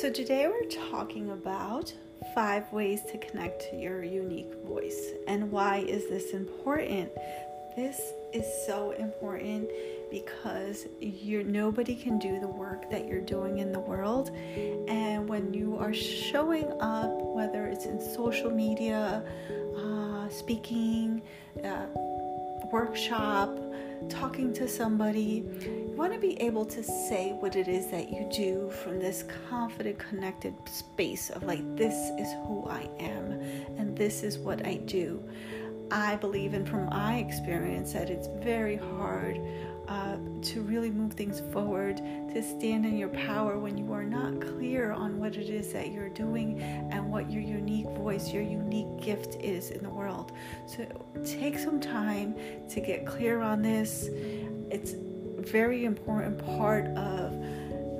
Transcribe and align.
So, 0.00 0.08
today 0.08 0.48
we're 0.48 0.88
talking 0.90 1.28
about 1.28 1.92
five 2.34 2.72
ways 2.72 3.02
to 3.12 3.18
connect 3.18 3.68
to 3.68 3.76
your 3.76 4.02
unique 4.02 4.50
voice. 4.64 5.10
And 5.28 5.52
why 5.52 5.84
is 5.86 6.08
this 6.08 6.30
important? 6.32 7.10
This 7.76 8.00
is 8.32 8.46
so 8.66 8.92
important 8.92 9.68
because 10.10 10.86
you're 11.00 11.42
nobody 11.42 11.94
can 11.94 12.18
do 12.18 12.40
the 12.40 12.46
work 12.46 12.90
that 12.90 13.08
you're 13.08 13.20
doing 13.20 13.58
in 13.58 13.72
the 13.72 13.78
world 13.78 14.30
and 14.88 15.28
when 15.28 15.52
you 15.52 15.76
are 15.76 15.92
showing 15.92 16.72
up 16.80 17.10
whether 17.10 17.66
it's 17.66 17.84
in 17.84 18.00
social 18.00 18.50
media 18.50 19.22
uh, 19.76 20.28
speaking 20.30 21.22
uh, 21.62 21.86
workshop 22.72 23.56
talking 24.08 24.52
to 24.52 24.66
somebody 24.66 25.44
want 25.96 26.12
to 26.12 26.18
be 26.18 26.40
able 26.40 26.64
to 26.64 26.82
say 26.82 27.32
what 27.40 27.56
it 27.56 27.68
is 27.68 27.90
that 27.90 28.10
you 28.10 28.28
do 28.32 28.70
from 28.82 28.98
this 28.98 29.24
confident 29.48 29.98
connected 29.98 30.54
space 30.68 31.30
of 31.30 31.42
like 31.42 31.76
this 31.76 31.94
is 32.18 32.32
who 32.46 32.66
i 32.68 32.88
am 32.98 33.32
and 33.76 33.96
this 33.96 34.22
is 34.22 34.38
what 34.38 34.66
i 34.66 34.74
do 34.74 35.22
I 35.90 36.16
believe, 36.16 36.54
and 36.54 36.68
from 36.68 36.86
my 36.86 37.16
experience, 37.16 37.92
that 37.94 38.10
it's 38.10 38.28
very 38.44 38.76
hard 38.76 39.40
uh, 39.88 40.16
to 40.42 40.62
really 40.62 40.90
move 40.90 41.14
things 41.14 41.40
forward, 41.52 41.96
to 41.96 42.42
stand 42.42 42.86
in 42.86 42.96
your 42.96 43.08
power 43.08 43.58
when 43.58 43.76
you 43.76 43.92
are 43.92 44.04
not 44.04 44.40
clear 44.40 44.92
on 44.92 45.18
what 45.18 45.34
it 45.34 45.50
is 45.50 45.72
that 45.72 45.90
you're 45.90 46.10
doing 46.10 46.60
and 46.60 47.10
what 47.10 47.28
your 47.28 47.42
unique 47.42 47.88
voice, 47.88 48.32
your 48.32 48.44
unique 48.44 49.00
gift 49.02 49.34
is 49.40 49.70
in 49.70 49.82
the 49.82 49.90
world. 49.90 50.30
So 50.66 50.86
take 51.24 51.58
some 51.58 51.80
time 51.80 52.36
to 52.68 52.80
get 52.80 53.04
clear 53.04 53.40
on 53.40 53.62
this. 53.62 54.08
It's 54.70 54.94
very 55.40 55.84
important 55.84 56.38
part 56.44 56.86
of 56.96 57.32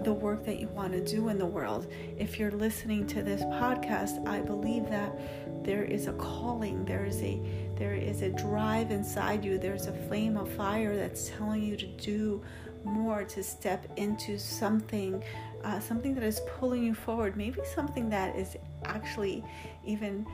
the 0.05 0.13
work 0.13 0.45
that 0.47 0.59
you 0.59 0.69
want 0.69 0.93
to 0.93 1.05
do 1.05 1.29
in 1.29 1.39
the 1.39 1.47
world. 1.47 1.87
If 2.19 2.39
you're 2.39 2.51
listening 2.51 3.07
to 3.09 3.23
this 3.23 3.43
podcast, 3.43 4.27
I 4.27 4.41
believe 4.41 4.89
that 4.89 5.65
there 5.65 5.85
is 5.85 6.07
a 6.07 6.13
calling, 6.15 6.85
there 6.85 7.05
is 7.05 7.21
a 7.23 7.41
there 7.77 7.95
is 7.95 8.23
a 8.23 8.31
drive 8.31 8.91
inside 8.91 9.45
you, 9.45 9.59
there's 9.59 9.87
a 9.87 9.93
flame 10.09 10.37
of 10.37 10.51
fire 10.53 10.97
that's 10.97 11.29
telling 11.31 11.63
you 11.63 11.77
to 11.77 11.87
do 11.87 12.43
more, 12.85 13.25
to 13.25 13.43
step 13.43 13.87
into 13.97 14.39
something, 14.39 15.23
uh, 15.65 15.81
something 15.81 16.15
that 16.15 16.25
is 16.25 16.41
pulling 16.59 16.83
you 16.83 16.95
forward, 16.95 17.37
maybe 17.37 17.61
something 17.75 18.09
that 18.09 18.37
is 18.37 18.57
actually 18.85 19.45
even 19.85 20.27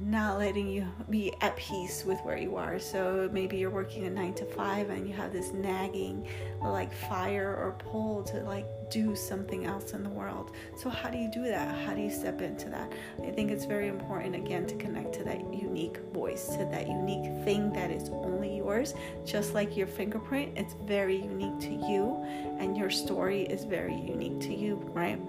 not 0.00 0.38
letting 0.38 0.68
you 0.68 0.86
be 1.10 1.32
at 1.40 1.56
peace 1.56 2.04
with 2.04 2.18
where 2.20 2.36
you 2.36 2.56
are. 2.56 2.78
So 2.78 3.28
maybe 3.32 3.56
you're 3.56 3.70
working 3.70 4.04
a 4.06 4.10
nine 4.10 4.34
to 4.34 4.44
five 4.44 4.90
and 4.90 5.08
you 5.08 5.14
have 5.14 5.32
this 5.32 5.52
nagging, 5.52 6.28
like 6.62 6.92
fire 6.92 7.54
or 7.56 7.76
pull 7.78 8.22
to 8.24 8.40
like 8.40 8.66
do 8.90 9.16
something 9.16 9.66
else 9.66 9.92
in 9.92 10.02
the 10.02 10.10
world. 10.10 10.52
So, 10.76 10.88
how 10.88 11.10
do 11.10 11.18
you 11.18 11.30
do 11.30 11.42
that? 11.44 11.74
How 11.84 11.94
do 11.94 12.00
you 12.00 12.10
step 12.10 12.40
into 12.40 12.68
that? 12.70 12.92
I 13.22 13.30
think 13.30 13.50
it's 13.50 13.64
very 13.64 13.88
important 13.88 14.34
again 14.34 14.66
to 14.66 14.74
connect 14.76 15.12
to 15.14 15.24
that 15.24 15.40
unique 15.52 15.98
voice, 16.12 16.48
to 16.56 16.64
that 16.70 16.86
unique 16.86 17.44
thing 17.44 17.72
that 17.72 17.90
is 17.90 18.08
only 18.10 18.56
yours. 18.56 18.94
Just 19.24 19.54
like 19.54 19.76
your 19.76 19.86
fingerprint, 19.86 20.56
it's 20.56 20.74
very 20.84 21.16
unique 21.16 21.58
to 21.60 21.74
you, 21.74 22.22
and 22.58 22.76
your 22.76 22.90
story 22.90 23.42
is 23.42 23.64
very 23.64 23.94
unique 23.94 24.40
to 24.40 24.54
you, 24.54 24.76
right? 24.94 25.20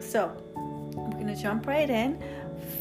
So, 0.00 0.36
going 1.28 1.36
to 1.36 1.42
jump 1.42 1.66
right 1.66 1.90
in 1.90 2.18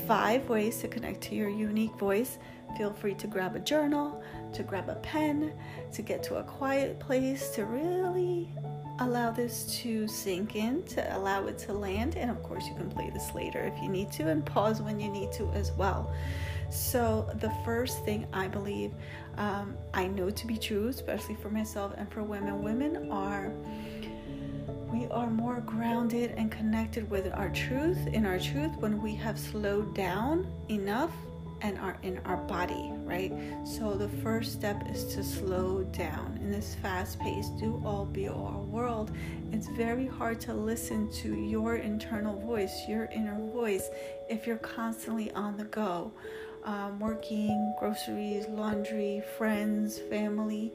five 0.08 0.48
ways 0.48 0.78
to 0.78 0.88
connect 0.88 1.20
to 1.20 1.36
your 1.36 1.50
unique 1.50 1.94
voice. 1.96 2.38
Feel 2.78 2.94
free 2.94 3.14
to 3.16 3.28
grab 3.28 3.58
a 3.58 3.60
journal, 3.60 4.24
to 4.54 4.64
grab 4.64 4.88
a 4.88 4.96
pen, 4.96 5.52
to 5.92 6.02
get 6.02 6.24
to 6.24 6.36
a 6.36 6.44
quiet 6.44 6.98
place, 6.98 7.50
to 7.50 7.66
really 7.66 8.50
allow 9.00 9.32
this 9.32 9.66
to 9.82 10.08
sink 10.08 10.56
in, 10.56 10.82
to 10.84 11.18
allow 11.18 11.46
it 11.48 11.58
to 11.58 11.74
land. 11.74 12.16
And 12.16 12.32
of 12.32 12.42
course, 12.42 12.66
you 12.68 12.76
can 12.76 12.90
play 12.90 13.10
this 13.10 13.34
later 13.36 13.60
if 13.64 13.82
you 13.82 13.90
need 13.90 14.14
to, 14.14 14.30
and 14.30 14.46
pause 14.46 14.82
when 14.82 14.98
you 14.98 15.10
need 15.10 15.34
to 15.34 15.50
as 15.52 15.74
well. 15.74 16.14
So, 16.70 17.30
the 17.40 17.52
first 17.66 18.06
thing 18.06 18.28
I 18.32 18.48
believe 18.48 18.94
um, 19.38 19.76
I 19.94 20.08
know 20.08 20.30
to 20.30 20.48
be 20.48 20.58
true, 20.58 20.88
especially 20.88 21.36
for 21.36 21.50
myself 21.50 21.94
and 21.98 22.10
for 22.12 22.24
women, 22.24 22.64
women 22.64 23.12
are 23.12 23.52
we 24.98 25.08
are 25.10 25.30
more 25.30 25.62
grounded 25.62 26.34
and 26.38 26.52
connected 26.52 27.08
with 27.10 27.32
our 27.34 27.50
truth 27.50 28.08
in 28.08 28.26
our 28.26 28.40
truth 28.40 28.76
when 28.78 29.02
we 29.02 29.14
have 29.14 29.38
slowed 29.38 29.94
down 29.94 30.48
enough 30.70 31.12
and 31.62 31.78
are 31.78 31.98
in 32.04 32.20
our 32.20 32.38
body 32.38 32.92
right? 33.08 33.32
So 33.64 33.94
the 33.94 34.10
first 34.22 34.52
step 34.52 34.84
is 34.90 35.06
to 35.16 35.24
slow 35.24 35.84
down. 35.84 36.38
In 36.42 36.52
this 36.52 36.76
fast-paced 36.76 37.58
do 37.58 37.82
all 37.86 38.06
be 38.06 38.28
all 38.28 38.68
world. 38.70 39.12
It's 39.54 39.70
very 39.70 40.06
hard 40.06 40.42
to 40.42 40.54
listen 40.54 41.10
to 41.22 41.34
your 41.34 41.78
internal 41.78 42.38
voice 42.40 42.74
your 42.88 43.06
inner 43.06 43.40
voice 43.54 43.90
if 44.30 44.46
you're 44.46 44.58
constantly 44.58 45.32
on 45.32 45.58
the 45.58 45.64
go 45.66 46.12
um, 46.68 47.00
working 47.00 47.74
groceries 47.80 48.46
laundry 48.50 49.24
friends 49.38 49.98
family 49.98 50.72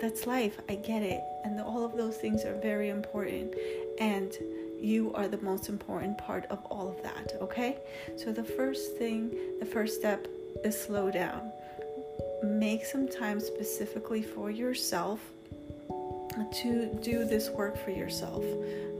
that's 0.00 0.26
life. 0.26 0.58
I 0.68 0.74
get 0.74 1.02
it. 1.02 1.22
And 1.44 1.60
all 1.60 1.84
of 1.84 1.96
those 1.96 2.16
things 2.16 2.44
are 2.44 2.58
very 2.60 2.88
important. 2.88 3.54
And 4.00 4.36
you 4.80 5.12
are 5.14 5.28
the 5.28 5.38
most 5.38 5.68
important 5.68 6.18
part 6.18 6.44
of 6.46 6.62
all 6.66 6.88
of 6.88 7.02
that, 7.02 7.32
okay? 7.40 7.78
So 8.16 8.32
the 8.32 8.44
first 8.44 8.96
thing, 8.96 9.34
the 9.60 9.66
first 9.66 9.96
step 9.96 10.26
is 10.64 10.78
slow 10.78 11.10
down. 11.10 11.52
Make 12.42 12.84
some 12.84 13.08
time 13.08 13.40
specifically 13.40 14.22
for 14.22 14.50
yourself 14.50 15.20
to 16.52 16.98
do 17.02 17.24
this 17.24 17.48
work 17.48 17.82
for 17.82 17.90
yourself 17.90 18.44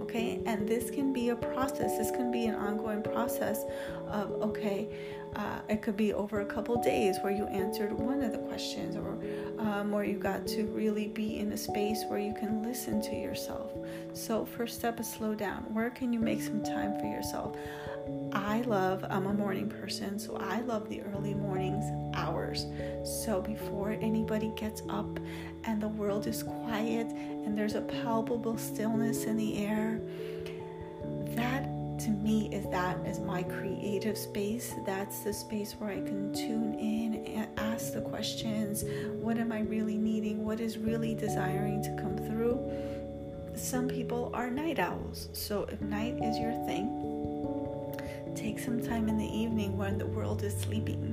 okay? 0.06 0.40
And 0.46 0.68
this 0.68 0.90
can 0.90 1.12
be 1.12 1.30
a 1.30 1.36
process. 1.36 1.98
This 1.98 2.10
can 2.10 2.30
be 2.30 2.46
an 2.46 2.54
ongoing 2.54 3.02
process 3.02 3.64
of 4.08 4.30
okay 4.42 4.88
uh, 5.36 5.58
it 5.68 5.82
could 5.82 5.96
be 5.96 6.14
over 6.14 6.40
a 6.40 6.46
couple 6.46 6.80
days 6.80 7.18
where 7.20 7.32
you 7.32 7.44
answered 7.46 7.92
one 7.92 8.22
of 8.22 8.32
the 8.32 8.38
questions 8.38 8.96
or 8.96 9.18
um, 9.58 9.92
where 9.92 10.04
you 10.04 10.18
got 10.18 10.46
to 10.46 10.64
really 10.68 11.08
be 11.08 11.38
in 11.38 11.52
a 11.52 11.56
space 11.56 12.04
where 12.08 12.18
you 12.18 12.32
can 12.32 12.62
listen 12.62 13.02
to 13.02 13.14
yourself. 13.14 13.70
So 14.14 14.46
first 14.46 14.76
step 14.76 14.98
is 14.98 15.10
slow 15.10 15.34
down. 15.34 15.64
Where 15.74 15.90
can 15.90 16.12
you 16.12 16.20
make 16.20 16.40
some 16.40 16.62
time 16.62 16.98
for 16.98 17.06
yourself 17.06 17.54
I 18.32 18.62
love, 18.62 19.04
I'm 19.08 19.26
a 19.26 19.32
morning 19.32 19.68
person, 19.68 20.18
so 20.18 20.36
I 20.36 20.60
love 20.60 20.88
the 20.88 21.02
early 21.02 21.34
mornings 21.34 21.84
hours. 22.14 22.66
So 23.22 23.40
before 23.40 23.96
anybody 24.00 24.52
gets 24.56 24.82
up 24.88 25.18
and 25.64 25.82
the 25.82 25.88
world 25.88 26.26
is 26.26 26.42
quiet 26.42 27.06
and 27.08 27.56
there's 27.56 27.74
a 27.74 27.80
palpable 27.80 28.58
stillness 28.58 29.24
in 29.24 29.36
the 29.36 29.64
air, 29.64 30.00
that 31.34 31.64
to 32.00 32.10
me 32.10 32.48
is 32.52 32.66
that 32.70 32.98
is 33.06 33.20
my 33.20 33.42
creative 33.42 34.18
space. 34.18 34.74
That's 34.84 35.20
the 35.20 35.32
space 35.32 35.74
where 35.78 35.90
I 35.90 36.00
can 36.00 36.32
tune 36.32 36.74
in 36.78 37.24
and 37.26 37.48
ask 37.58 37.94
the 37.94 38.02
questions. 38.02 38.84
What 39.14 39.38
am 39.38 39.50
I 39.50 39.60
really 39.60 39.96
needing? 39.96 40.44
What 40.44 40.60
is 40.60 40.76
really 40.76 41.14
desiring 41.14 41.82
to 41.82 41.96
come 42.00 42.16
through? 42.16 42.60
Some 43.54 43.88
people 43.88 44.30
are 44.34 44.50
night 44.50 44.78
owls. 44.78 45.30
So 45.32 45.66
if 45.72 45.80
night 45.80 46.18
is 46.22 46.38
your 46.38 46.52
thing, 46.66 47.24
take 48.36 48.58
some 48.58 48.80
time 48.80 49.08
in 49.08 49.16
the 49.16 49.26
evening 49.26 49.76
when 49.76 49.98
the 49.98 50.06
world 50.06 50.42
is 50.42 50.54
sleeping. 50.54 51.12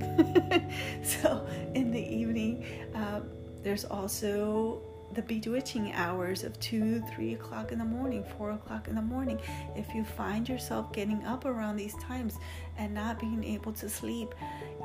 so, 1.02 1.46
in 1.74 1.90
the 1.90 2.00
evening, 2.00 2.64
uh, 2.94 3.20
there's 3.62 3.84
also 3.84 4.82
the 5.12 5.22
bewitching 5.22 5.92
hours 5.92 6.42
of 6.42 6.58
2, 6.60 7.02
3 7.14 7.34
o'clock 7.34 7.72
in 7.72 7.78
the 7.78 7.84
morning, 7.84 8.24
4 8.36 8.52
o'clock 8.52 8.88
in 8.88 8.94
the 8.94 9.02
morning. 9.02 9.40
If 9.76 9.94
you 9.94 10.04
find 10.04 10.48
yourself 10.48 10.92
getting 10.92 11.24
up 11.24 11.44
around 11.44 11.76
these 11.76 11.94
times 11.96 12.38
and 12.78 12.94
not 12.94 13.20
being 13.20 13.44
able 13.44 13.72
to 13.74 13.88
sleep, 13.88 14.34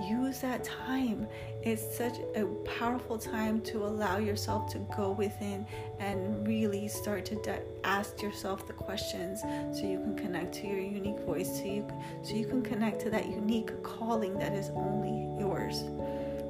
use 0.02 0.40
that 0.41 0.63
time. 0.63 1.28
It's 1.63 1.97
such 1.97 2.18
a 2.35 2.46
powerful 2.78 3.18
time 3.18 3.62
to 3.62 3.85
allow 3.85 4.18
yourself 4.18 4.71
to 4.74 4.80
go 4.95 5.12
within 5.12 5.66
and 6.00 6.48
really 6.48 6.88
start 6.88 7.25
to 7.25 7.62
ask 7.83 8.22
yourself 8.22 8.68
the 8.68 8.74
questions 8.74 9.42
so 9.42 9.86
you 9.86 10.00
can 10.00 10.15
connect 10.15 10.54
to 10.56 10.68
your 10.68 10.80
unique 10.80 11.19
voice, 11.22 11.57
so 11.57 11.65
you, 11.65 11.88
so 12.24 12.33
you 12.36 12.45
can 12.45 12.62
connect 12.62 13.01
to 13.01 13.10
that 13.10 13.27
unique 13.27 13.81
calling 13.83 14.38
that 14.38 14.54
is 14.54 14.69
only 14.75 15.39
yours. 15.39 15.83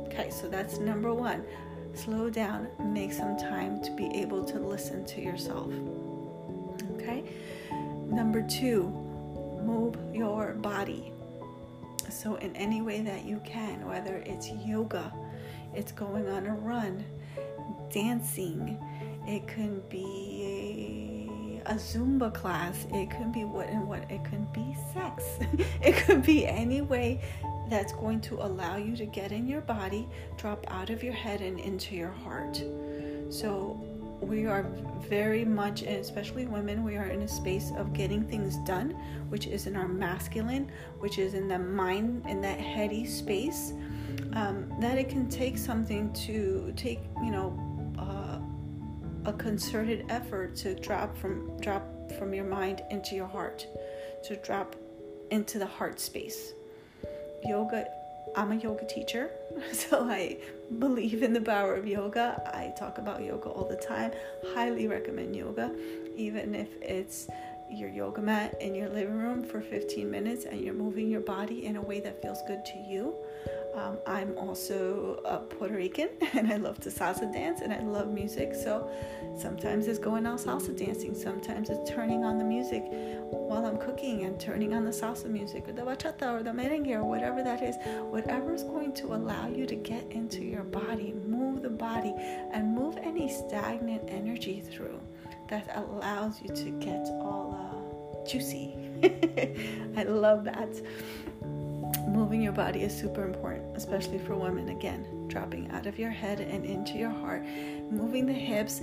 Okay, 0.08 0.30
so 0.32 0.50
that's 0.50 0.80
number 0.80 1.14
one 1.14 1.46
slow 2.00 2.30
down, 2.30 2.68
make 2.80 3.12
some 3.12 3.38
time 3.38 3.82
to 3.84 3.92
be 3.92 4.08
able 4.16 4.44
to 4.46 4.60
listen 4.60 5.06
to 5.06 5.22
yourself. 5.22 5.72
Okay? 6.96 7.24
Number 8.08 8.42
two, 8.42 8.84
move 9.64 9.96
your 10.14 10.54
body. 10.54 11.12
So, 12.10 12.36
in 12.36 12.56
any 12.56 12.82
way 12.82 13.02
that 13.02 13.26
you 13.26 13.42
can, 13.46 13.86
whether 13.86 14.24
it's 14.26 14.50
yoga, 14.66 15.14
it's 15.76 15.92
going 15.92 16.28
on 16.28 16.48
a 16.48 16.54
run, 16.54 17.06
dancing, 17.92 18.80
it 19.28 19.48
can 19.48 19.82
be 19.90 21.62
a, 21.66 21.74
Zumba 21.76 22.34
class, 22.34 22.88
it 22.92 23.12
can 23.12 23.32
be 23.32 23.44
what 23.44 23.68
and 23.68 23.88
what, 23.88 24.10
it 24.10 24.24
can 24.24 24.48
be 24.54 24.76
sex, 24.92 25.24
it 25.84 25.96
could 25.98 26.24
be 26.24 26.48
any 26.48 26.82
way 26.82 27.22
that's 27.70 27.94
going 27.94 28.22
to 28.22 28.36
allow 28.36 28.78
you 28.78 28.96
to 28.98 29.06
get 29.06 29.32
in 29.32 29.48
your 29.48 29.62
body, 29.62 30.08
drop 30.38 30.66
out 30.70 30.90
of 30.90 31.04
your 31.04 31.14
head 31.14 31.42
and 31.42 31.60
into 31.60 31.96
your 31.96 32.12
heart. 32.12 32.64
So, 33.30 33.86
we 34.22 34.46
are 34.46 34.64
very 35.08 35.46
much, 35.46 35.82
especially 35.84 36.46
women, 36.46 36.84
we 36.84 36.98
are 36.98 37.08
in 37.08 37.22
a 37.22 37.28
space 37.28 37.72
of 37.78 37.94
getting 37.94 38.24
things 38.24 38.58
done, 38.66 38.92
which 39.30 39.48
is 39.48 39.66
in 39.66 39.76
our 39.76 39.88
masculine, 39.88 40.70
which 41.00 41.18
is 41.18 41.34
in 41.34 41.48
the 41.48 41.58
mind, 41.58 42.26
in 42.28 42.42
that 42.42 42.60
heady 42.60 43.06
space. 43.06 43.74
Um, 44.34 44.72
that 44.80 44.98
it 44.98 45.10
can 45.10 45.30
take 45.30 45.58
something 45.58 46.12
to 46.14 46.74
take, 46.76 47.00
you 47.24 47.32
know, 47.32 47.58
uh, 47.98 49.30
a 49.30 49.34
concerted 49.34 50.06
effort 50.10 50.56
to 50.58 50.76
drop 50.76 51.16
from 51.18 51.60
drop 51.62 51.84
from 52.18 52.34
your 52.34 52.46
mind 52.46 52.82
into 52.92 53.16
your 53.16 53.28
heart, 53.28 53.66
to 54.26 54.36
drop 54.38 54.76
into 55.32 55.60
the 55.60 55.66
heart 55.66 56.00
space. 56.00 56.54
Yoga 57.46 57.88
I'm 58.36 58.52
a 58.52 58.56
yoga 58.56 58.86
teacher, 58.86 59.32
so 59.72 60.10
I 60.10 60.38
believe 60.78 61.24
in 61.24 61.34
the 61.34 61.42
power 61.42 61.76
of 61.76 61.88
yoga. 61.88 62.42
I 62.54 62.74
talk 62.78 62.98
about 62.98 63.24
yoga 63.24 63.50
all 63.50 63.66
the 63.66 63.76
time. 63.76 64.12
Highly 64.54 64.88
recommend 64.88 65.36
yoga, 65.36 65.74
even 66.16 66.56
if 66.56 66.70
it's 66.82 67.28
your 67.70 67.90
yoga 67.90 68.22
mat 68.22 68.56
in 68.62 68.74
your 68.76 68.90
living 68.90 69.18
room 69.18 69.44
for 69.44 69.62
15 69.62 70.10
minutes 70.10 70.46
and 70.46 70.62
you're 70.62 70.74
moving 70.74 71.10
your 71.10 71.22
body 71.22 71.66
in 71.66 71.76
a 71.76 71.82
way 71.82 72.00
that 72.00 72.22
feels 72.22 72.42
good 72.48 72.66
to 72.66 72.78
you. 72.78 73.16
Um, 73.76 74.00
I'm 74.08 74.38
also 74.38 75.22
a 75.26 75.38
Puerto 75.38 75.76
Rican 75.76 76.10
and 76.34 76.52
I 76.52 76.58
love 76.58 76.80
to 76.82 76.90
salsa 76.90 77.32
dance 77.32 77.62
and 77.62 77.72
I 77.72 77.82
love 77.82 78.12
music. 78.12 78.56
So 78.56 78.90
sometimes 79.38 79.88
it's 79.88 80.00
going 80.00 80.26
out 80.26 80.40
salsa 80.40 80.76
dancing, 80.78 81.14
sometimes 81.14 81.70
it's 81.70 81.90
turning 81.90 82.24
on 82.24 82.38
the 82.38 82.44
music 82.44 82.84
while 82.90 83.66
I'm 83.66 83.78
cooking 83.78 84.26
and 84.26 84.40
turning 84.40 84.74
on 84.74 84.86
the 84.86 84.92
salsa 84.92 85.26
music 85.26 85.68
or 85.68 85.74
the 85.74 85.84
bachata 85.84 86.40
or 86.40 86.44
the 86.44 86.52
merengue 86.52 86.96
or 86.96 87.04
whatever 87.04 87.44
that 87.44 87.62
is. 87.62 87.76
Whatever 88.10 88.54
is 88.54 88.64
going 88.64 88.94
to 88.94 89.14
allow 89.14 89.48
you 89.48 89.66
to 89.68 89.76
get 89.76 90.12
into 90.12 90.44
your 90.44 90.64
body, 90.64 91.14
move 91.26 91.62
the 91.62 91.70
body, 91.70 92.14
and 92.52 92.74
move 92.74 92.98
any 92.98 93.32
stagnant 93.32 94.04
energy 94.08 94.62
through 94.62 95.00
that 95.50 95.70
allows 95.76 96.42
you 96.42 96.50
to 96.50 96.70
get 96.80 97.06
all 97.22 97.59
juicy. 98.30 98.76
I 99.98 100.04
love 100.04 100.44
that 100.46 100.70
moving 102.10 102.42
your 102.42 102.52
body 102.52 102.82
is 102.82 102.96
super 102.96 103.24
important, 103.24 103.76
especially 103.78 104.20
for 104.20 104.36
women. 104.36 104.70
Again, 104.70 105.28
dropping 105.28 105.70
out 105.72 105.86
of 105.86 105.98
your 105.98 106.10
head 106.10 106.40
and 106.40 106.66
into 106.66 106.98
your 106.98 107.10
heart, 107.10 107.44
moving 107.92 108.26
the 108.26 108.34
hips, 108.34 108.82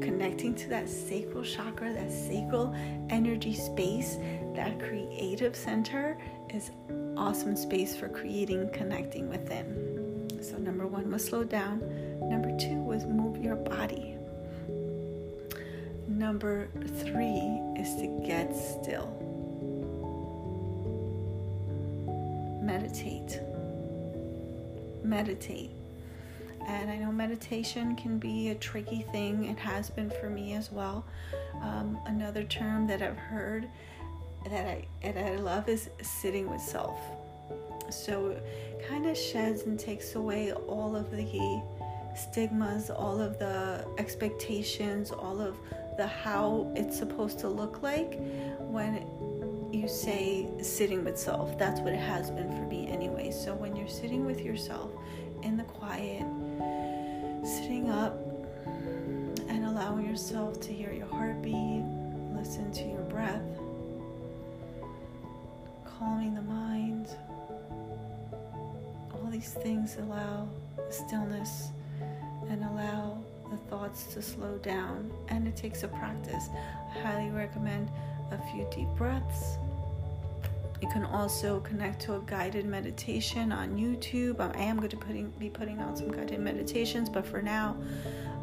connecting 0.00 0.54
to 0.54 0.68
that 0.68 0.88
sacral 0.88 1.42
chakra, 1.42 1.92
that 1.92 2.12
sacral 2.12 2.74
energy 3.10 3.54
space, 3.54 4.18
that 4.54 4.78
creative 4.78 5.56
center 5.56 6.18
is 6.50 6.70
awesome 7.16 7.56
space 7.56 7.96
for 7.96 8.08
creating, 8.08 8.70
connecting 8.72 9.28
within. 9.28 10.28
So, 10.42 10.58
number 10.58 10.86
one 10.86 11.10
was 11.10 11.24
slow 11.24 11.44
down, 11.44 11.80
number 12.28 12.56
two 12.56 12.76
was 12.82 13.04
move 13.04 13.42
your 13.42 13.56
body. 13.56 14.15
Number 16.26 16.68
three 17.04 17.62
is 17.76 17.94
to 18.00 18.08
get 18.26 18.52
still. 18.52 19.06
meditate. 22.60 23.38
Meditate. 25.04 25.70
And 26.66 26.90
I 26.90 26.96
know 26.96 27.12
meditation 27.12 27.94
can 27.94 28.18
be 28.18 28.48
a 28.48 28.56
tricky 28.56 29.06
thing. 29.12 29.44
It 29.44 29.58
has 29.60 29.88
been 29.88 30.10
for 30.20 30.28
me 30.28 30.54
as 30.54 30.72
well. 30.72 31.06
Um, 31.62 31.96
another 32.06 32.42
term 32.42 32.88
that 32.88 33.02
I've 33.02 33.16
heard 33.16 33.68
that 34.50 34.66
I 34.66 34.84
that 35.04 35.16
I 35.16 35.36
love 35.36 35.68
is 35.68 35.90
sitting 36.02 36.50
with 36.50 36.60
self. 36.60 36.98
So 37.88 38.30
it 38.30 38.88
kind 38.88 39.06
of 39.06 39.16
sheds 39.16 39.62
and 39.62 39.78
takes 39.78 40.16
away 40.16 40.52
all 40.52 40.96
of 40.96 41.12
the 41.12 41.62
stigmas, 42.16 42.90
all 42.90 43.20
of 43.20 43.38
the 43.38 43.86
expectations, 43.98 45.12
all 45.12 45.40
of 45.40 45.56
the 45.96 46.06
how 46.06 46.70
it's 46.74 46.96
supposed 46.96 47.38
to 47.40 47.48
look 47.48 47.82
like 47.82 48.18
when 48.60 49.06
you 49.72 49.88
say 49.88 50.48
sitting 50.62 51.04
with 51.04 51.18
self. 51.18 51.58
That's 51.58 51.80
what 51.80 51.92
it 51.92 51.98
has 51.98 52.30
been 52.30 52.50
for 52.50 52.66
me 52.66 52.88
anyway. 52.88 53.30
So 53.30 53.54
when 53.54 53.76
you're 53.76 53.88
sitting 53.88 54.24
with 54.24 54.40
yourself 54.40 54.90
in 55.42 55.56
the 55.56 55.64
quiet, 55.64 56.24
sitting 57.44 57.90
up 57.90 58.18
and 59.48 59.64
allowing 59.64 60.06
yourself 60.06 60.60
to 60.60 60.72
hear 60.72 60.92
your 60.92 61.06
heartbeat, 61.06 61.82
listen 62.34 62.70
to 62.72 62.84
your 62.84 63.02
breath, 63.02 63.42
calming 65.98 66.34
the 66.34 66.42
mind, 66.42 67.08
all 69.12 69.30
these 69.30 69.54
things 69.54 69.96
allow 69.96 70.48
stillness 70.90 71.70
and 72.48 72.64
allow 72.64 73.18
the 73.50 73.56
thoughts 73.68 74.04
to 74.14 74.22
slow 74.22 74.58
down. 74.58 75.10
And 75.28 75.46
it 75.46 75.56
takes 75.56 75.82
a 75.82 75.88
practice. 75.88 76.48
I 76.94 76.98
highly 77.00 77.30
recommend 77.30 77.90
a 78.30 78.38
few 78.52 78.66
deep 78.74 78.88
breaths. 78.96 79.58
You 80.82 80.88
can 80.88 81.04
also 81.04 81.60
connect 81.60 82.02
to 82.02 82.16
a 82.16 82.20
guided 82.20 82.66
meditation 82.66 83.50
on 83.50 83.76
YouTube. 83.76 84.40
I 84.40 84.60
am 84.60 84.76
going 84.76 84.90
to 84.90 84.96
putting, 84.96 85.30
be 85.30 85.48
putting 85.48 85.80
out 85.80 85.96
some 85.96 86.10
guided 86.10 86.40
meditations, 86.40 87.08
but 87.08 87.26
for 87.26 87.40
now, 87.40 87.76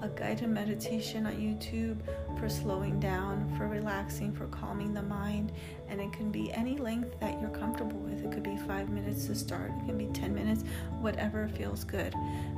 a 0.04 0.10
guided 0.10 0.50
meditation 0.50 1.26
on 1.26 1.34
YouTube 1.34 1.98
for 2.38 2.50
slowing 2.50 3.00
down, 3.00 3.50
for 3.58 3.70
relaxing, 3.70 4.34
for 4.34 4.48
calming 4.48 4.94
the 4.94 5.02
mind. 5.02 5.54
And 5.88 6.02
it 6.02 6.12
can 6.12 6.30
be 6.30 6.52
any 6.52 6.78
length 6.78 7.18
that 7.22 7.40
you're 7.40 7.50
comfortable 7.50 7.98
with. 8.00 8.22
It 8.24 8.32
could 8.34 8.44
be 8.44 8.58
five 8.68 8.90
minutes 8.90 9.28
to 9.28 9.36
start, 9.36 9.72
it 9.72 9.86
can 9.86 9.98
be 9.98 10.08
10 10.08 10.36
minutes, 10.36 10.66
whatever 11.00 11.48
feels 11.48 11.86
good. 11.86 12.14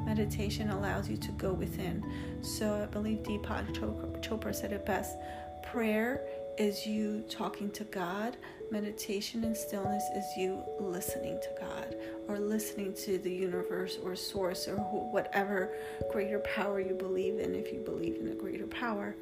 Meditation 0.06 0.72
allows 0.72 1.08
you 1.08 1.18
to 1.18 1.32
go 1.34 1.54
within. 1.54 2.04
So 2.42 2.82
I 2.82 2.88
believe 2.88 3.20
Deepak 3.20 3.76
Chopra 4.22 4.54
said 4.54 4.74
it 4.74 4.84
best 4.84 5.16
prayer 5.64 6.26
is 6.58 6.88
you 6.88 7.24
talking 7.30 7.70
to 7.72 7.84
God. 7.86 8.38
Meditation 8.72 9.44
and 9.44 9.56
stillness 9.56 10.04
is 10.16 10.26
you 10.38 10.64
listening 10.80 11.40
to 11.42 11.50
God 11.60 11.96
or 12.28 12.40
listening 12.40 12.94
to 13.06 13.18
the 13.18 13.32
universe 13.32 13.98
or 14.04 14.16
source 14.16 14.68
or 14.68 14.76
whatever 14.76 15.74
greater 16.12 16.40
power 16.40 16.80
you 16.80 16.94
believe 16.94 17.40
in, 17.40 17.56
if 17.56 17.72
you 17.72 17.80
believe 17.80 18.16
in 18.20 18.28
a 18.30 18.36
greater 18.36 18.68
power. 18.68 19.16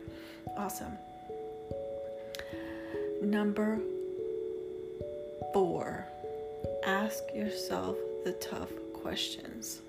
Awesome. 0.58 0.98
Number 3.22 3.80
four, 5.54 6.08
ask 6.86 7.24
yourself 7.34 7.98
the 8.24 8.34
tough 8.34 8.70
questions. 8.94 9.82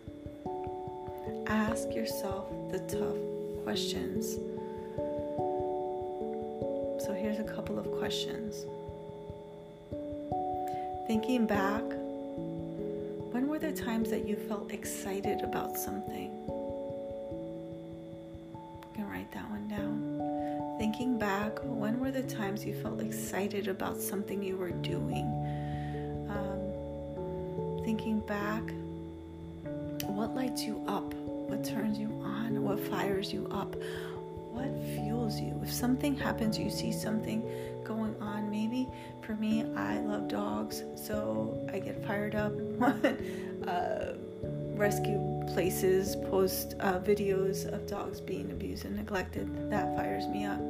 Ask 1.46 1.92
yourself 1.94 2.46
the 2.70 2.80
tough 2.80 3.64
questions 3.64 4.38
so 7.04 7.12
here's 7.12 7.38
a 7.38 7.44
couple 7.44 7.78
of 7.78 7.90
questions. 7.98 8.64
Thinking 11.14 11.46
back, 11.46 11.84
when 13.30 13.46
were 13.46 13.60
the 13.60 13.70
times 13.70 14.10
that 14.10 14.26
you 14.26 14.34
felt 14.34 14.72
excited 14.72 15.42
about 15.42 15.76
something? 15.76 16.32
You 18.52 18.90
can 18.96 19.08
write 19.08 19.30
that 19.30 19.48
one 19.48 19.68
down. 19.68 20.76
Thinking 20.76 21.16
back, 21.16 21.60
when 21.62 22.00
were 22.00 22.10
the 22.10 22.24
times 22.24 22.66
you 22.66 22.74
felt 22.74 23.00
excited 23.00 23.68
about 23.68 24.00
something 24.00 24.42
you 24.42 24.56
were 24.56 24.72
doing? 24.72 25.26
Um, 26.30 27.84
thinking 27.84 28.18
back, 28.18 28.64
what 30.08 30.34
lights 30.34 30.64
you 30.64 30.82
up? 30.88 31.14
What 31.14 31.62
turns 31.62 31.96
you 31.96 32.08
on? 32.24 32.60
What 32.60 32.80
fires 32.80 33.32
you 33.32 33.46
up? 33.52 33.76
What 34.54 34.70
fuels 34.94 35.40
you. 35.40 35.58
If 35.62 35.72
something 35.72 36.16
happens, 36.16 36.58
you 36.58 36.70
see 36.70 36.92
something 36.92 37.42
going 37.82 38.14
on. 38.20 38.50
Maybe 38.50 38.88
for 39.22 39.34
me, 39.34 39.64
I 39.76 39.98
love 40.00 40.28
dogs, 40.28 40.84
so 40.94 41.66
I 41.72 41.80
get 41.80 42.04
fired 42.06 42.34
up 42.34 42.52
when 42.52 43.64
uh, 43.68 44.16
rescue 44.76 45.20
places 45.52 46.16
post 46.30 46.74
uh, 46.80 46.98
videos 47.00 47.66
of 47.72 47.86
dogs 47.86 48.20
being 48.20 48.50
abused 48.50 48.84
and 48.84 48.96
neglected. 48.96 49.70
That 49.70 49.96
fires 49.96 50.26
me 50.28 50.44
up. 50.44 50.60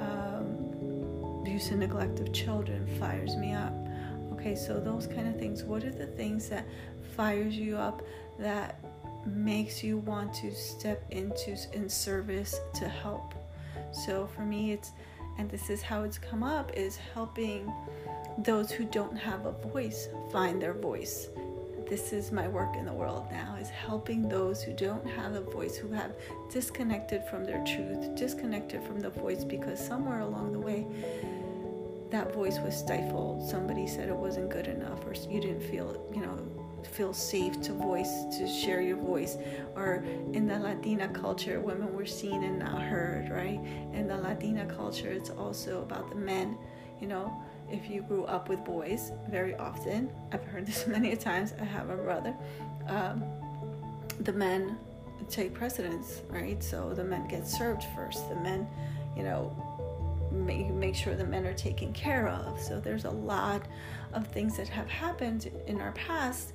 Um, 0.00 1.40
abuse 1.42 1.70
and 1.70 1.80
neglect 1.80 2.18
of 2.20 2.32
children 2.32 2.86
fires 2.98 3.36
me 3.36 3.52
up. 3.52 3.74
Okay, 4.32 4.54
so 4.54 4.80
those 4.80 5.06
kind 5.06 5.28
of 5.28 5.38
things. 5.38 5.62
What 5.62 5.84
are 5.84 5.90
the 5.90 6.06
things 6.06 6.48
that 6.48 6.66
fires 7.16 7.54
you 7.56 7.76
up 7.76 8.02
that 8.38 8.78
makes 9.26 9.82
you 9.82 9.98
want 9.98 10.34
to 10.34 10.54
step 10.54 11.04
into 11.10 11.56
in 11.72 11.88
service 11.88 12.58
to 12.74 12.88
help. 12.88 13.34
So 13.92 14.26
for 14.34 14.42
me 14.42 14.72
it's 14.72 14.92
and 15.38 15.50
this 15.50 15.70
is 15.70 15.80
how 15.82 16.02
it's 16.02 16.18
come 16.18 16.42
up 16.42 16.72
is 16.74 16.96
helping 17.14 17.72
those 18.38 18.70
who 18.70 18.84
don't 18.84 19.16
have 19.16 19.46
a 19.46 19.52
voice 19.52 20.08
find 20.30 20.60
their 20.60 20.74
voice. 20.74 21.28
This 21.88 22.12
is 22.12 22.32
my 22.32 22.48
work 22.48 22.76
in 22.76 22.86
the 22.86 22.92
world 22.92 23.26
now 23.30 23.56
is 23.60 23.68
helping 23.68 24.28
those 24.28 24.62
who 24.62 24.72
don't 24.72 25.06
have 25.06 25.34
a 25.34 25.40
voice 25.40 25.76
who 25.76 25.90
have 25.92 26.12
disconnected 26.50 27.24
from 27.24 27.44
their 27.44 27.62
truth, 27.64 28.14
disconnected 28.14 28.82
from 28.82 29.00
the 29.00 29.10
voice 29.10 29.44
because 29.44 29.84
somewhere 29.84 30.20
along 30.20 30.52
the 30.52 30.58
way 30.58 30.86
that 32.10 32.32
voice 32.32 32.58
was 32.60 32.76
stifled. 32.76 33.48
Somebody 33.48 33.86
said 33.86 34.08
it 34.08 34.16
wasn't 34.16 34.50
good 34.50 34.66
enough 34.66 35.04
or 35.06 35.14
you 35.30 35.40
didn't 35.40 35.62
feel, 35.62 36.08
you 36.14 36.20
know, 36.20 36.38
feel 36.86 37.12
safe 37.12 37.60
to 37.62 37.72
voice, 37.72 38.24
to 38.38 38.46
share 38.46 38.80
your 38.80 38.96
voice. 38.96 39.36
Or 39.74 40.04
in 40.32 40.46
the 40.46 40.58
Latina 40.58 41.08
culture, 41.08 41.60
women 41.60 41.94
were 41.94 42.06
seen 42.06 42.42
and 42.42 42.58
not 42.58 42.82
heard, 42.82 43.30
right? 43.30 43.60
In 43.92 44.06
the 44.06 44.16
Latina 44.16 44.66
culture, 44.66 45.10
it's 45.10 45.30
also 45.30 45.82
about 45.82 46.08
the 46.10 46.16
men, 46.16 46.56
you 47.00 47.06
know. 47.06 47.32
If 47.70 47.88
you 47.88 48.02
grew 48.02 48.24
up 48.24 48.48
with 48.48 48.64
boys, 48.64 49.12
very 49.30 49.54
often, 49.56 50.10
I've 50.30 50.44
heard 50.44 50.66
this 50.66 50.86
many 50.86 51.16
times. 51.16 51.54
I 51.60 51.64
have 51.64 51.88
a 51.88 51.96
brother. 51.96 52.34
Um, 52.86 53.24
the 54.20 54.32
men 54.32 54.78
take 55.30 55.54
precedence, 55.54 56.22
right? 56.28 56.62
So 56.62 56.92
the 56.94 57.04
men 57.04 57.26
get 57.28 57.46
served 57.46 57.84
first. 57.94 58.28
The 58.28 58.36
men, 58.36 58.66
you 59.16 59.22
know, 59.22 59.71
make, 60.32 60.68
make 60.70 60.94
sure 60.94 61.14
the 61.14 61.24
men 61.24 61.46
are 61.46 61.54
taken 61.54 61.92
care 61.92 62.28
of. 62.28 62.60
So 62.60 62.80
there's 62.80 63.04
a 63.04 63.10
lot 63.10 63.62
of 64.12 64.26
things 64.26 64.56
that 64.56 64.68
have 64.68 64.88
happened 64.88 65.50
in 65.66 65.80
our 65.80 65.92
past 65.92 66.52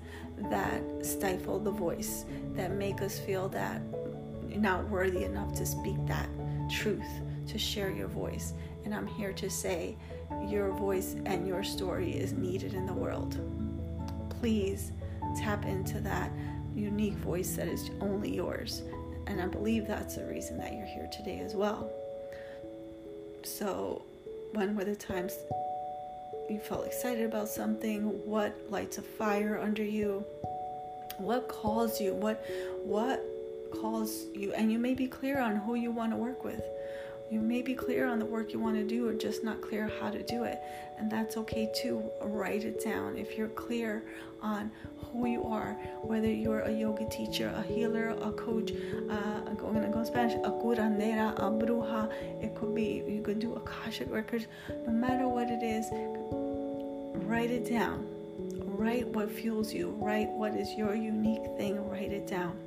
that 0.50 0.84
stifle 1.02 1.60
the 1.60 1.72
voice, 1.72 2.26
that 2.54 2.72
make 2.72 3.02
us 3.02 3.20
feel 3.20 3.50
that 3.50 3.82
not 4.48 4.88
worthy 4.90 5.24
enough 5.24 5.54
to 5.54 5.66
speak 5.66 5.98
that 6.08 6.30
truth, 6.70 7.08
to 7.48 7.58
share 7.58 7.92
your 7.92 8.08
voice. 8.08 8.54
And 8.86 8.94
I'm 8.94 9.08
here 9.08 9.34
to 9.34 9.50
say 9.50 9.98
your 10.48 10.72
voice 10.72 11.16
and 11.26 11.48
your 11.48 11.64
story 11.64 12.12
is 12.12 12.34
needed 12.34 12.74
in 12.74 12.86
the 12.86 12.94
world. 12.94 13.40
Please 14.30 14.92
tap 15.38 15.66
into 15.66 16.00
that 16.02 16.32
unique 16.76 17.16
voice 17.16 17.56
that 17.56 17.68
is 17.68 17.90
only 18.02 18.36
yours. 18.36 18.84
And 19.28 19.42
I 19.42 19.48
believe 19.48 19.88
that's 19.88 20.16
the 20.16 20.26
reason 20.26 20.58
that 20.60 20.74
you're 20.74 20.86
here 20.86 21.10
today 21.12 21.40
as 21.40 21.56
well. 21.56 21.92
So, 23.48 24.04
when 24.52 24.76
were 24.76 24.84
the 24.84 24.96
times 24.96 25.34
you 26.50 26.60
felt 26.60 26.86
excited 26.86 27.26
about 27.26 27.48
something? 27.48 28.04
What 28.26 28.54
lights 28.70 28.98
a 28.98 29.02
fire 29.02 29.58
under 29.58 29.84
you? 29.84 30.26
What 31.18 31.48
calls 31.48 32.00
you? 32.00 32.14
What 32.14 32.46
what 32.84 33.24
calls 33.72 34.26
you? 34.36 34.54
And 34.54 34.72
you 34.72 34.78
may 34.78 34.94
be 34.94 35.08
clear 35.08 35.40
on 35.40 35.56
who 35.56 35.76
you 35.76 35.92
want 35.92 36.12
to 36.12 36.18
work 36.18 36.44
with. 36.44 36.62
You 37.30 37.42
may 37.42 37.62
be 37.62 37.74
clear 37.74 38.08
on 38.08 38.20
the 38.20 38.26
work 38.26 38.54
you 38.54 38.60
want 38.60 38.78
to 38.78 38.84
do 38.84 39.08
or 39.08 39.14
just 39.14 39.44
not 39.44 39.62
clear 39.62 39.92
how 40.00 40.10
to 40.10 40.24
do 40.24 40.46
it. 40.46 40.60
And 40.98 41.12
that's 41.12 41.36
okay 41.38 41.70
too. 41.76 42.10
Write 42.22 42.64
it 42.64 42.82
down. 42.82 43.18
If 43.18 43.38
you're 43.38 43.50
clear 43.50 44.04
on 44.42 44.72
who 44.98 45.28
you 45.28 45.44
are, 45.44 45.74
whether 46.02 46.32
you're 46.32 46.62
a 46.62 46.72
yoga 46.72 47.08
teacher, 47.10 47.54
a 47.56 47.62
healer, 47.64 48.10
a 48.10 48.32
coach, 48.32 48.72
uh, 49.10 49.42
I'm 49.46 49.56
going 49.58 49.82
to 49.82 49.90
go 49.90 50.04
Spanish, 50.06 50.36
a 50.36 50.52
curandera, 50.52 51.34
a 51.38 51.52
bruja, 51.52 52.10
it 52.42 52.56
could 52.56 52.74
be, 52.74 53.04
you 53.08 53.22
could 53.22 53.40
do 53.40 53.56
Akashic 53.56 54.10
records, 54.10 54.48
no 54.86 54.94
matter 54.94 55.28
what 55.28 55.50
it 55.50 55.64
is, 55.64 55.86
write 57.26 57.52
it 57.52 57.70
down. 57.70 58.08
Write 58.60 59.08
what 59.08 59.32
fuels 59.32 59.74
you, 59.74 59.90
write 60.00 60.30
what 60.30 60.56
is 60.56 60.74
your 60.76 60.96
unique 60.96 61.46
thing, 61.58 61.84
write 61.90 62.12
it 62.12 62.28
down. 62.28 62.58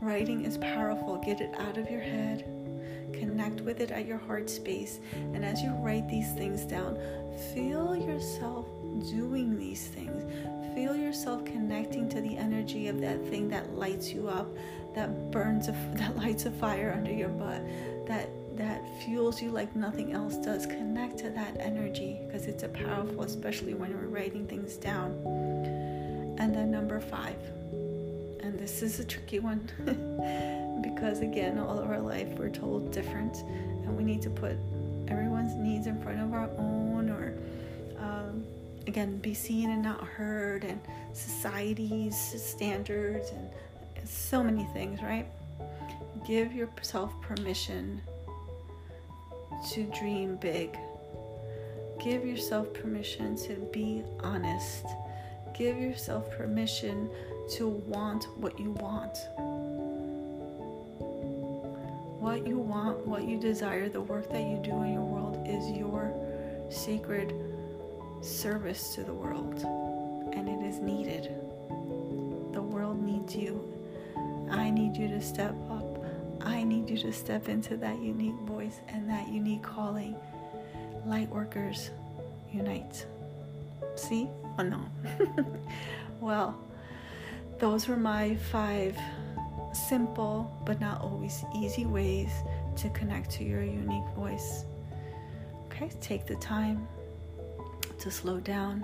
Writing 0.00 0.44
is 0.44 0.58
powerful. 0.58 1.22
Get 1.24 1.40
it 1.40 1.54
out 1.60 1.78
of 1.78 1.88
your 1.88 2.00
head 2.00 2.61
Connect 3.12 3.60
with 3.60 3.80
it 3.80 3.90
at 3.90 4.06
your 4.06 4.18
heart 4.18 4.48
space. 4.48 5.00
And 5.12 5.44
as 5.44 5.62
you 5.62 5.70
write 5.76 6.08
these 6.08 6.32
things 6.32 6.64
down, 6.64 6.98
feel 7.54 7.96
yourself 7.96 8.66
doing 9.10 9.58
these 9.58 9.86
things. 9.88 10.22
Feel 10.74 10.96
yourself 10.96 11.44
connecting 11.44 12.08
to 12.10 12.20
the 12.20 12.36
energy 12.36 12.88
of 12.88 13.00
that 13.00 13.22
thing 13.28 13.48
that 13.50 13.74
lights 13.74 14.10
you 14.10 14.28
up, 14.28 14.48
that 14.94 15.30
burns 15.30 15.68
a, 15.68 15.72
that 15.94 16.16
lights 16.16 16.46
a 16.46 16.50
fire 16.50 16.94
under 16.96 17.12
your 17.12 17.28
butt, 17.28 17.62
that 18.06 18.28
that 18.56 18.82
fuels 19.02 19.40
you 19.40 19.50
like 19.50 19.74
nothing 19.74 20.12
else 20.12 20.36
does. 20.36 20.66
Connect 20.66 21.18
to 21.18 21.30
that 21.30 21.56
energy 21.58 22.20
because 22.26 22.46
it's 22.46 22.62
a 22.62 22.68
powerful, 22.68 23.22
especially 23.22 23.74
when 23.74 23.96
we're 23.96 24.08
writing 24.08 24.46
things 24.46 24.76
down. 24.76 25.12
And 26.38 26.54
then 26.54 26.70
number 26.70 27.00
five, 27.00 27.36
and 28.42 28.58
this 28.58 28.82
is 28.82 29.00
a 29.00 29.04
tricky 29.04 29.38
one. 29.38 29.68
because 30.82 31.20
again 31.20 31.58
all 31.58 31.78
of 31.78 31.88
our 31.88 32.00
life 32.00 32.28
we're 32.38 32.50
told 32.50 32.90
different 32.92 33.38
and 33.42 33.96
we 33.96 34.02
need 34.02 34.20
to 34.20 34.30
put 34.30 34.56
everyone's 35.08 35.54
needs 35.54 35.86
in 35.86 36.00
front 36.02 36.20
of 36.20 36.32
our 36.32 36.50
own 36.58 37.08
or 37.08 37.34
um, 37.98 38.44
again 38.86 39.16
be 39.18 39.32
seen 39.32 39.70
and 39.70 39.82
not 39.82 40.02
heard 40.02 40.64
and 40.64 40.80
society's 41.12 42.16
standards 42.16 43.30
and 43.30 43.48
so 44.08 44.42
many 44.42 44.64
things 44.72 45.00
right 45.02 45.26
give 46.26 46.52
yourself 46.52 47.12
permission 47.20 48.00
to 49.70 49.84
dream 49.98 50.36
big 50.36 50.76
give 52.02 52.24
yourself 52.24 52.72
permission 52.74 53.36
to 53.36 53.54
be 53.72 54.02
honest 54.20 54.84
give 55.54 55.78
yourself 55.78 56.30
permission 56.32 57.08
to 57.50 57.68
want 57.68 58.28
what 58.38 58.58
you 58.58 58.70
want 58.70 59.16
what 62.22 62.46
you 62.46 62.56
want, 62.56 63.04
what 63.04 63.24
you 63.24 63.36
desire, 63.36 63.88
the 63.88 64.00
work 64.00 64.30
that 64.30 64.42
you 64.42 64.56
do 64.62 64.80
in 64.82 64.92
your 64.92 65.02
world 65.02 65.44
is 65.44 65.76
your 65.76 66.14
sacred 66.70 67.34
service 68.20 68.94
to 68.94 69.02
the 69.02 69.12
world. 69.12 69.60
And 70.32 70.48
it 70.48 70.64
is 70.64 70.78
needed. 70.78 71.34
The 72.52 72.62
world 72.62 73.02
needs 73.02 73.34
you. 73.34 73.68
I 74.48 74.70
need 74.70 74.96
you 74.96 75.08
to 75.08 75.20
step 75.20 75.52
up. 75.68 76.04
I 76.40 76.62
need 76.62 76.88
you 76.88 76.98
to 76.98 77.12
step 77.12 77.48
into 77.48 77.76
that 77.78 77.98
unique 77.98 78.38
voice 78.46 78.78
and 78.86 79.10
that 79.10 79.26
unique 79.26 79.64
calling. 79.64 80.14
Light 81.04 81.28
workers, 81.28 81.90
unite. 82.52 83.04
See? 83.96 84.28
Oh 84.58 84.62
no. 84.62 84.80
well, 86.20 86.56
those 87.62 87.86
were 87.86 87.96
my 87.96 88.34
five 88.50 88.98
simple 89.72 90.52
but 90.66 90.80
not 90.80 91.00
always 91.00 91.44
easy 91.54 91.86
ways 91.86 92.32
to 92.74 92.88
connect 92.88 93.30
to 93.30 93.44
your 93.44 93.62
unique 93.62 94.08
voice. 94.16 94.64
Okay, 95.66 95.88
take 96.00 96.26
the 96.26 96.34
time 96.34 96.88
to 98.00 98.10
slow 98.10 98.40
down, 98.40 98.80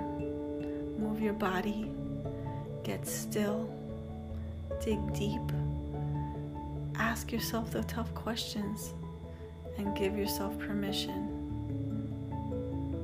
move 0.96 1.20
your 1.20 1.32
body, 1.32 1.90
get 2.84 3.04
still, 3.04 3.68
dig 4.80 5.12
deep, 5.12 5.42
ask 6.94 7.32
yourself 7.32 7.72
the 7.72 7.82
tough 7.82 8.14
questions, 8.14 8.94
and 9.76 9.96
give 9.96 10.16
yourself 10.16 10.56
permission 10.56 11.34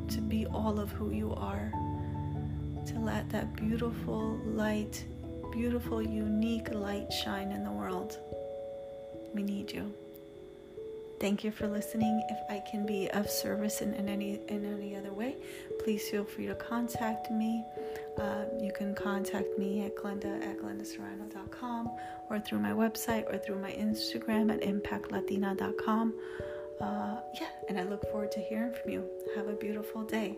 to 0.07 0.21
be 0.21 0.47
all 0.47 0.78
of 0.78 0.93
who 0.93 1.11
you 1.11 1.35
are, 1.35 1.73
to 2.87 2.97
let 3.00 3.28
that 3.31 3.57
beautiful 3.57 4.38
light 4.45 5.04
beautiful, 5.54 6.02
unique 6.02 6.75
light 6.75 7.12
shine 7.12 7.52
in 7.52 7.62
the 7.62 7.70
world. 7.70 8.18
We 9.32 9.44
need 9.44 9.70
you. 9.70 9.94
Thank 11.20 11.44
you 11.44 11.52
for 11.52 11.68
listening. 11.68 12.26
If 12.28 12.38
I 12.50 12.61
can 12.68 12.84
be 12.84 13.08
of 13.12 13.30
service 13.30 13.80
in, 13.80 13.94
in 13.94 14.08
any 14.08 14.40
in 14.49 14.64
any 14.64 14.96
other 14.96 15.12
way, 15.12 15.37
please 15.82 16.08
feel 16.11 16.25
free 16.25 16.46
to 16.49 16.56
contact 16.56 17.30
me. 17.30 17.64
Uh, 18.18 18.44
you 18.61 18.73
can 18.73 18.96
contact 18.96 19.56
me 19.56 19.87
at 19.87 19.96
glenda 19.96 20.42
at 20.42 20.58
glendaserrano.com 20.58 21.90
or 22.30 22.40
through 22.40 22.58
my 22.58 22.73
website 22.73 23.32
or 23.32 23.38
through 23.38 23.61
my 23.61 23.70
Instagram 23.70 24.52
at 24.52 24.61
impactlatina.com. 24.62 26.14
Uh, 26.80 27.16
yeah, 27.40 27.46
and 27.68 27.78
I 27.78 27.84
look 27.84 28.02
forward 28.11 28.32
to 28.32 28.40
hearing 28.40 28.75
from 28.75 28.90
you. 28.90 29.04
Have 29.37 29.46
a 29.46 29.54
beautiful 29.54 30.02
day. 30.02 30.37